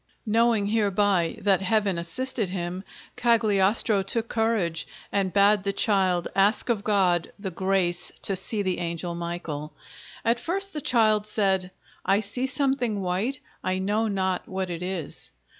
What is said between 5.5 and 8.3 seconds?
the child ask of God the grace